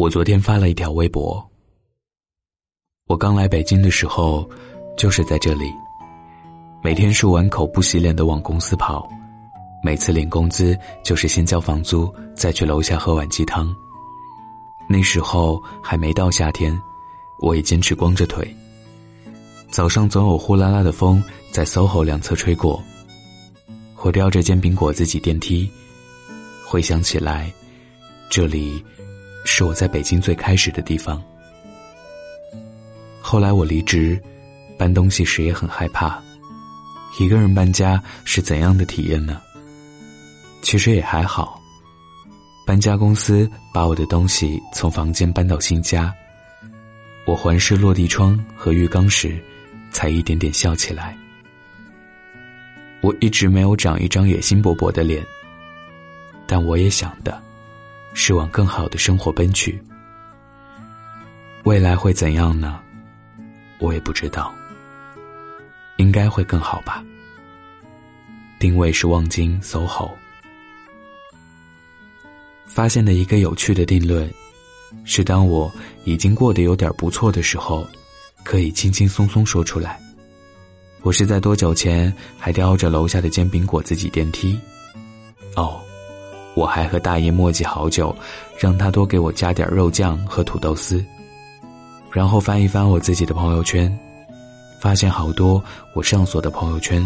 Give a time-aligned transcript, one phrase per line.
[0.00, 1.46] 我昨天发了一条微博。
[3.06, 4.48] 我刚来北京的时候，
[4.96, 5.70] 就是在这里，
[6.82, 9.06] 每天漱完口不洗脸的往公司跑，
[9.84, 10.74] 每次领工资
[11.04, 13.76] 就是先交房租，再去楼下喝碗鸡汤。
[14.88, 16.74] 那时候还没到夏天，
[17.38, 18.56] 我也坚持光着腿。
[19.70, 21.22] 早上总有呼啦啦的风
[21.52, 22.82] 在 SOHO 两侧吹过，
[23.98, 25.70] 我叼着煎饼果子挤电梯，
[26.66, 27.52] 回想起来，
[28.30, 28.82] 这里。
[29.44, 31.22] 是我在北京最开始的地方。
[33.20, 34.20] 后来我离职，
[34.78, 36.20] 搬东西时也很害怕。
[37.18, 39.40] 一个人搬家是怎样的体验呢？
[40.62, 41.60] 其实也还好。
[42.66, 46.14] 搬家公司把我的东西从房间搬到新家，
[47.26, 49.42] 我环视落地窗和浴缸时，
[49.90, 51.16] 才一点点笑起来。
[53.02, 55.24] 我一直没有长一张野心勃勃的脸，
[56.46, 57.42] 但我也想的。
[58.14, 59.82] 是往更好的生活奔去。
[61.64, 62.80] 未来会怎样呢？
[63.78, 64.52] 我也不知道。
[65.96, 67.04] 应该会更好吧。
[68.58, 70.10] 定位是望京 SOHO。
[72.66, 74.32] 发现的一个有趣的定论，
[75.04, 75.70] 是当我
[76.04, 77.86] 已经过得有点不错的时候，
[78.44, 80.00] 可以轻轻松松说出来。
[81.02, 84.58] 我是在多久前还叼着楼下的煎饼果子挤电梯？
[85.56, 85.80] 哦。
[86.60, 88.14] 我还和大爷磨叽好久，
[88.58, 91.02] 让他多给我加点肉酱和土豆丝。
[92.12, 93.90] 然后翻一翻我自己的朋友圈，
[94.78, 97.02] 发现好多我上锁的朋友圈，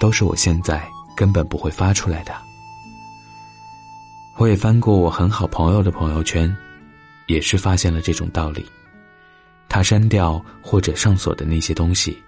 [0.00, 0.84] 都是我现在
[1.16, 2.32] 根本不会发出来的。
[4.36, 6.52] 我也翻过我很好朋友的朋友圈，
[7.28, 8.66] 也是发现了这种道理。
[9.68, 12.20] 他删掉或者上锁的那些东西，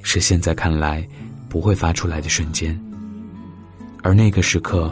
[0.00, 1.06] 是现在看来
[1.50, 2.74] 不会发出来的瞬间，
[4.02, 4.90] 而那个时刻。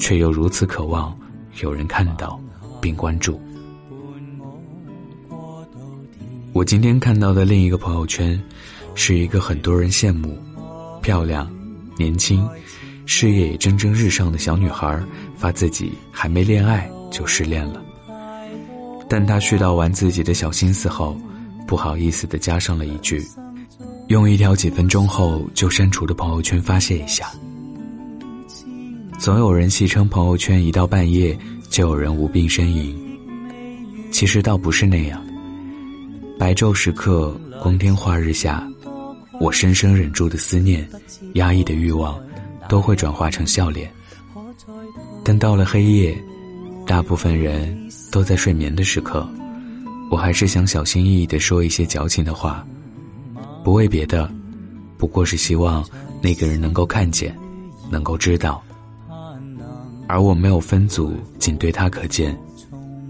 [0.00, 1.16] 却又如此渴望
[1.60, 2.40] 有人看到
[2.80, 3.40] 并关注。
[6.52, 8.42] 我今天看到的另一个朋友圈，
[8.96, 10.36] 是一个很多人羡慕、
[11.00, 11.48] 漂亮、
[11.96, 12.44] 年轻、
[13.06, 15.00] 事业也蒸蒸日上的小女孩
[15.36, 17.80] 发自己还没恋爱就失恋了。
[19.08, 21.16] 但她絮叨完自己的小心思后，
[21.68, 23.24] 不好意思的加上了一句
[24.08, 27.30] ：“用一条几分钟后就删除的朋友圈发泄一下。”
[29.20, 31.38] 总有人戏称朋友圈一到半夜
[31.68, 32.98] 就有人无病呻吟，
[34.10, 35.22] 其实倒不是那样。
[36.38, 38.66] 白昼时刻，光天化日下，
[39.38, 40.88] 我深深忍住的思念、
[41.34, 42.18] 压抑的欲望，
[42.66, 43.92] 都会转化成笑脸。
[45.22, 46.18] 但到了黑夜，
[46.86, 47.78] 大部分人
[48.10, 49.28] 都在睡眠的时刻，
[50.10, 52.66] 我还是想小心翼翼地说一些矫情的话，
[53.62, 54.32] 不为别的，
[54.96, 55.84] 不过是希望
[56.22, 57.36] 那个人能够看见，
[57.90, 58.62] 能够知道。
[60.10, 62.36] 而我没有分组，仅对他可见，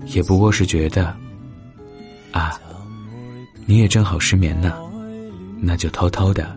[0.09, 1.17] 也不过是觉得，
[2.31, 2.61] 啊，
[3.65, 4.75] 你也正好失眠呢，
[5.59, 6.55] 那就偷偷的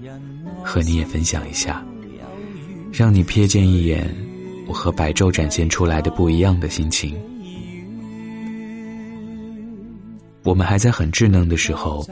[0.62, 1.82] 和你也分享一下，
[2.92, 4.14] 让你瞥见一眼
[4.68, 7.16] 我和白昼展现出来的不一样的心情。
[10.44, 12.06] 我们还在很稚嫩的时候，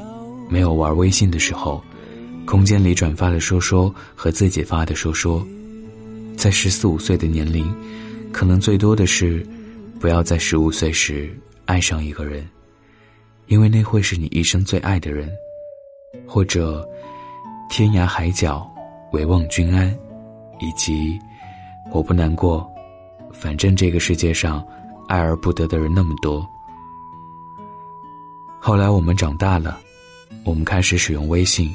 [0.49, 1.83] 没有玩微信的时候，
[2.45, 5.45] 空间里转发的说说和自己发的说说，
[6.37, 7.69] 在十四五岁的年龄。
[8.31, 9.45] 可能最多的是，
[9.99, 11.31] 不要在十五岁时
[11.65, 12.47] 爱上一个人，
[13.47, 15.27] 因为那会是你一生最爱的人；
[16.25, 16.87] 或者，
[17.69, 18.69] 天涯海角，
[19.11, 19.89] 唯望君安；
[20.59, 21.19] 以及，
[21.91, 22.67] 我不难过，
[23.33, 24.65] 反正这个世界上
[25.07, 26.47] 爱而不得的人那么多。
[28.59, 29.79] 后来我们长大了，
[30.45, 31.69] 我们开始使用微信，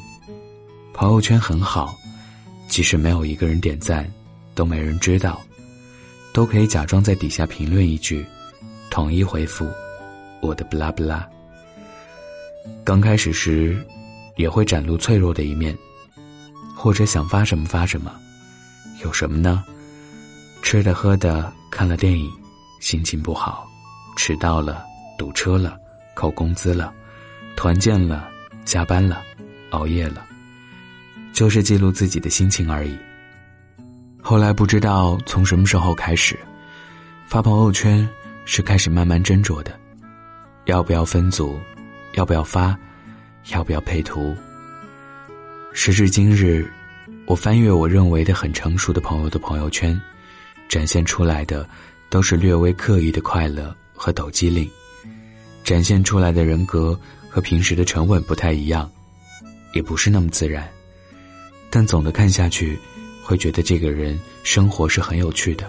[0.92, 1.94] 朋友圈很好，
[2.68, 4.10] 即使没有一个人点赞，
[4.54, 5.40] 都没人知道。
[6.36, 8.22] 都可以假装在底下评论一句，
[8.90, 9.66] 统一回复
[10.42, 11.26] 我的不拉不拉。
[12.84, 13.74] 刚开始时，
[14.36, 15.74] 也会展露脆弱的一面，
[16.76, 18.14] 或者想发什么发什么。
[19.02, 19.64] 有什么呢？
[20.60, 22.30] 吃的喝的，看了电影，
[22.82, 23.66] 心情不好，
[24.14, 24.84] 迟到了，
[25.16, 25.80] 堵车了，
[26.12, 26.92] 扣工资了，
[27.56, 28.28] 团建了，
[28.66, 29.22] 加班了，
[29.70, 30.22] 熬夜了，
[31.32, 32.94] 就是记录自己的心情而已。
[34.28, 36.36] 后来不知道从什么时候开始，
[37.28, 38.06] 发朋友圈
[38.44, 39.78] 是开始慢慢斟酌的，
[40.64, 41.60] 要不要分组，
[42.14, 42.76] 要不要发，
[43.52, 44.34] 要不要配图。
[45.72, 46.68] 时至今日，
[47.26, 49.96] 我翻阅我认为的很成熟的朋友的朋友圈，
[50.68, 51.64] 展现出来的
[52.10, 54.68] 都是略微刻意的快乐和抖机灵，
[55.62, 56.98] 展现出来的人格
[57.30, 58.90] 和平时的沉稳不太一样，
[59.72, 60.68] 也不是那么自然，
[61.70, 62.76] 但总的看下去。
[63.26, 65.68] 会觉得这个人生活是很有趣的，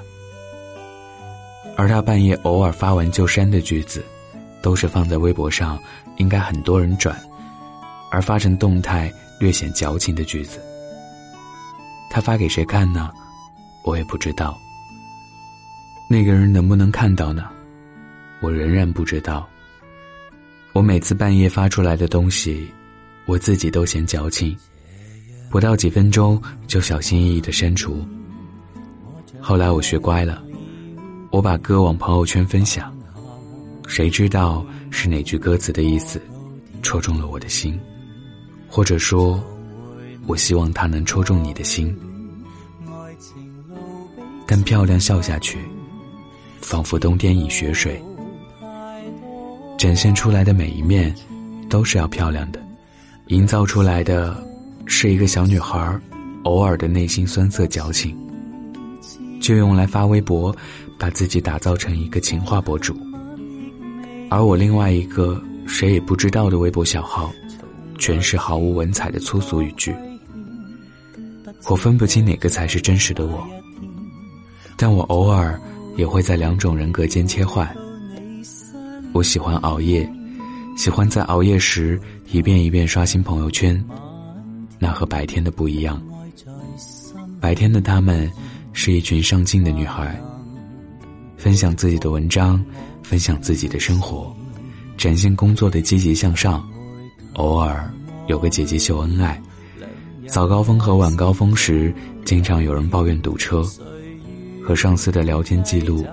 [1.75, 4.05] 而他半夜偶尔发完就删的句子，
[4.61, 5.79] 都是放在微博上，
[6.17, 7.19] 应该很多人转，
[8.11, 10.59] 而发成动态略显矫情的句子。
[12.11, 13.09] 他发给谁看呢？
[13.83, 14.55] 我也不知道。
[16.07, 17.49] 那个人能不能看到呢？
[18.39, 19.49] 我仍然不知道。
[20.73, 22.71] 我每次半夜发出来的东西，
[23.25, 24.55] 我自己都嫌矫情，
[25.49, 28.05] 不到几分钟就小心翼翼的删除。
[29.39, 30.43] 后来我学乖了，
[31.31, 32.93] 我把歌往朋友圈分享，
[33.87, 36.21] 谁知道是哪句歌词的意思，
[36.81, 37.79] 戳中了我的心，
[38.67, 39.41] 或者说，
[40.25, 41.97] 我希望它能戳中你的心。
[44.45, 45.59] 但漂亮笑下去。
[46.59, 48.03] 仿佛冬天饮雪水，
[49.77, 51.15] 展现出来的每一面，
[51.69, 52.59] 都是要漂亮的，
[53.27, 54.43] 营造出来的
[54.87, 55.99] 是一个小女孩
[56.43, 58.17] 偶尔的内心酸涩矫情，
[59.39, 60.55] 就用来发微博，
[60.97, 62.97] 把自己打造成一个情话博主。
[64.29, 67.31] 而我另外一个谁也不知道的微博小号，
[67.99, 69.93] 全是毫无文采的粗俗语句。
[71.69, 73.47] 我分不清哪个才是真实的我，
[74.75, 75.59] 但我偶尔。
[75.97, 77.67] 也会在两种人格间切换。
[79.13, 80.07] 我喜欢熬夜，
[80.77, 81.99] 喜欢在熬夜时
[82.31, 83.83] 一遍一遍刷新朋友圈，
[84.79, 86.01] 那和白天的不一样。
[87.39, 88.31] 白天的他们
[88.73, 90.19] 是一群上进的女孩，
[91.35, 92.63] 分享自己的文章，
[93.03, 94.35] 分享自己的生活，
[94.97, 96.67] 展现工作的积极向上，
[97.33, 97.91] 偶尔
[98.27, 99.41] 有个姐姐秀恩爱。
[100.27, 101.93] 早高峰和晚高峰时，
[102.25, 103.63] 经常有人抱怨堵车。
[104.63, 106.05] 和上司的聊天记录，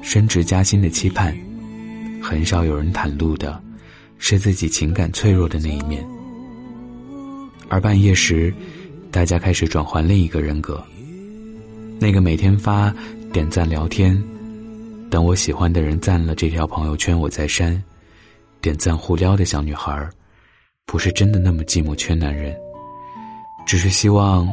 [0.00, 1.36] 升职加薪的期盼，
[2.22, 3.60] 很少有人袒露的，
[4.18, 6.06] 是自己情感脆弱的那一面。
[7.68, 8.52] 而半夜时，
[9.10, 10.82] 大家开始转换另一个人格，
[12.00, 12.94] 那个每天发
[13.32, 14.20] 点赞聊天，
[15.10, 17.82] 等我喜欢的人赞了这条朋友圈我再删，
[18.60, 20.08] 点赞互撩的小女孩，
[20.86, 22.56] 不是真的那么寂寞缺男人，
[23.66, 24.48] 只是希望，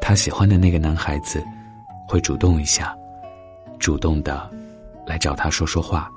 [0.00, 1.42] 她喜欢的那个男孩子。
[2.08, 2.94] 会主动一下，
[3.78, 4.50] 主动的
[5.06, 6.10] 来找她说说话。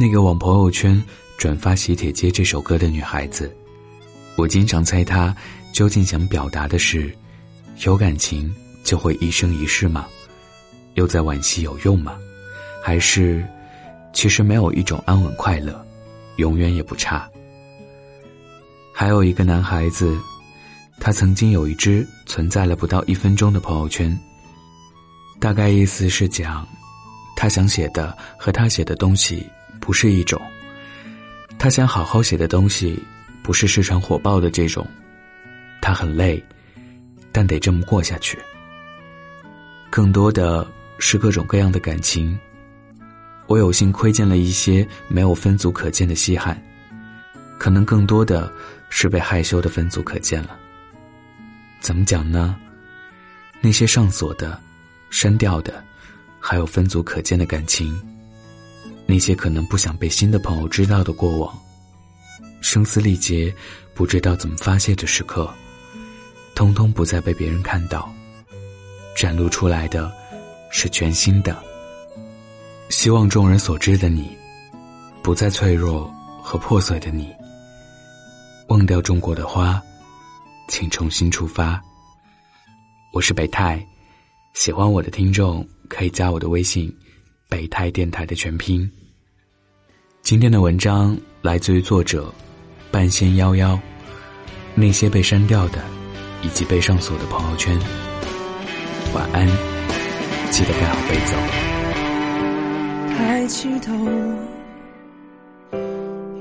[0.00, 1.02] 那个往朋友圈
[1.36, 3.52] 转发《喜帖街》这首歌的女孩子，
[4.36, 5.34] 我经常猜她
[5.72, 7.12] 究竟想表达的是：
[7.84, 8.54] 有感情
[8.84, 10.06] 就会一生一世吗？
[10.94, 12.16] 又在惋惜有用吗？
[12.80, 13.44] 还是
[14.12, 15.84] 其实没有一种安稳快乐，
[16.36, 17.28] 永远也不差？
[18.94, 20.16] 还有一个男孩子。
[21.00, 24.16] 他曾经有一只存在了不到一分钟的朋友圈，
[25.40, 26.66] 大概意思是讲，
[27.36, 29.44] 他想写的和他写的东西
[29.88, 30.38] 不是一种，
[31.58, 33.02] 他想好好写的东西
[33.42, 34.86] 不是市场火爆的这种，
[35.80, 36.44] 他很累，
[37.32, 38.38] 但得这么过下去。
[39.88, 42.38] 更多的是各种各样的感情，
[43.46, 46.62] 我有幸窥见了一些没有分组可见的稀罕，
[47.58, 48.52] 可能更多的
[48.90, 50.54] 是被害羞的分组可见了。
[51.80, 52.54] 怎么讲呢？
[53.62, 54.60] 那些上锁的、
[55.08, 55.82] 删掉的，
[56.38, 57.98] 还有分组可见的感情，
[59.10, 61.58] 那些可能不想被新的朋友知道的过往，
[62.60, 63.52] 声嘶力竭、
[63.94, 65.50] 不知道怎么发泄的时刻，
[66.54, 68.06] 通通不再被别人看到，
[69.16, 70.12] 展露出来的，
[70.70, 71.56] 是全新的。
[72.90, 74.36] 希望众人所知的你，
[75.22, 77.34] 不再脆弱和破碎的你，
[78.68, 79.82] 忘掉种过的花。
[80.68, 81.82] 请重新出发。
[83.14, 83.82] 我是北泰，
[84.52, 86.94] 喜欢我的听众可以加我的微信
[87.48, 88.88] “北泰电台”的全拼。
[90.22, 92.30] 今天的文章来自于作者
[92.90, 93.78] 半仙夭夭，
[94.74, 95.82] 那些被删掉的
[96.42, 97.78] 以及被上锁的朋友圈。
[99.14, 99.46] 晚安，
[100.50, 101.34] 记得盖好被子。
[103.16, 103.94] 抬起头，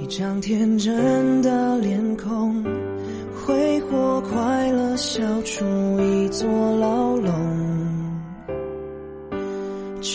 [0.01, 2.61] 一张天真的脸孔。
[3.45, 5.63] 挥霍快乐，笑出
[6.01, 6.45] 一座
[6.75, 7.56] 牢笼。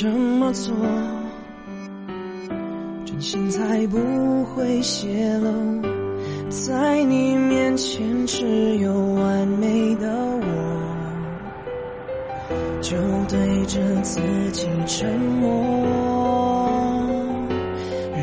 [0.02, 0.74] 这么做，
[3.04, 3.98] 真心才不
[4.46, 5.48] 会泄露。
[6.50, 10.08] 在你面前，只有完美的
[10.40, 10.44] 我，
[12.80, 12.96] 就
[13.28, 15.48] 对着自己沉默。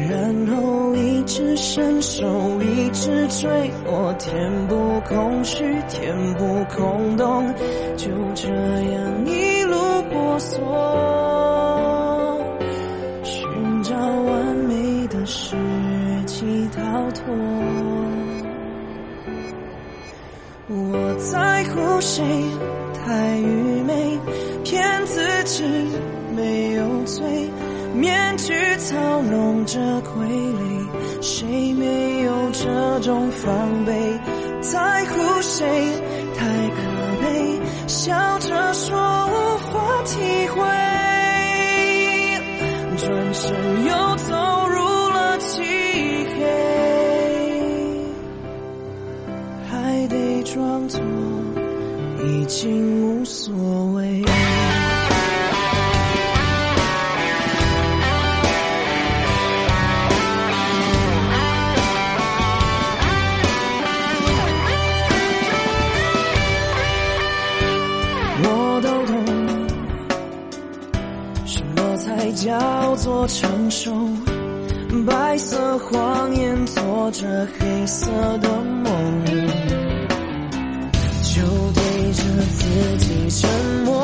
[0.10, 2.28] 然后一直伸手，
[2.62, 4.76] 一直坠落，填补
[5.08, 6.44] 空虚，填补
[6.76, 7.56] 空洞，
[7.96, 9.78] 就这样一路
[10.12, 10.60] 婆娑，
[22.00, 22.24] 谁？
[22.94, 24.20] 太愚昧，
[24.64, 25.64] 骗自己
[26.36, 27.50] 没有罪。
[27.96, 30.88] 面具操弄着傀儡，
[31.22, 34.20] 谁没有这种防备？
[34.62, 35.66] 在乎谁
[36.38, 36.82] 太可
[37.22, 38.96] 悲，笑着说
[39.28, 40.62] 无法体会，
[42.98, 43.52] 转身
[43.86, 44.36] 又走
[52.50, 53.54] 经无所
[53.94, 54.24] 谓。
[68.42, 69.14] 我都懂，
[71.46, 73.94] 什么才叫做成熟？
[75.06, 78.08] 白色谎言做着黑色
[78.42, 78.50] 的
[82.46, 83.50] 自己沉
[83.86, 83.99] 默，